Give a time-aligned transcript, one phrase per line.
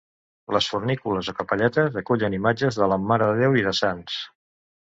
[0.55, 4.19] Les fornícules o capelletes acullen imatges de la marededéu i de sants.